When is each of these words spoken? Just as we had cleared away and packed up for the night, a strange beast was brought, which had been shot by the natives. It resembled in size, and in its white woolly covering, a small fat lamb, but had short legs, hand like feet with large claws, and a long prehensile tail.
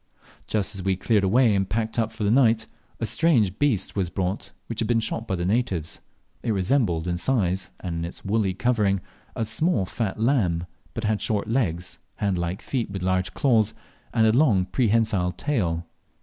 Just 0.47 0.73
as 0.73 0.81
we 0.81 0.93
had 0.93 0.99
cleared 0.99 1.23
away 1.23 1.53
and 1.53 1.69
packed 1.69 1.99
up 1.99 2.11
for 2.11 2.23
the 2.23 2.31
night, 2.31 2.65
a 2.99 3.05
strange 3.05 3.59
beast 3.59 3.95
was 3.95 4.09
brought, 4.09 4.51
which 4.65 4.79
had 4.79 4.87
been 4.87 4.99
shot 4.99 5.27
by 5.27 5.35
the 5.35 5.45
natives. 5.45 6.01
It 6.41 6.53
resembled 6.53 7.07
in 7.07 7.17
size, 7.17 7.69
and 7.81 7.97
in 7.97 8.05
its 8.05 8.25
white 8.25 8.31
woolly 8.31 8.53
covering, 8.55 9.01
a 9.35 9.45
small 9.45 9.85
fat 9.85 10.19
lamb, 10.19 10.65
but 10.95 11.03
had 11.03 11.21
short 11.21 11.47
legs, 11.47 11.99
hand 12.15 12.39
like 12.39 12.63
feet 12.63 12.89
with 12.89 13.03
large 13.03 13.35
claws, 13.35 13.75
and 14.11 14.25
a 14.25 14.31
long 14.33 14.65
prehensile 14.65 15.33
tail. 15.33 15.85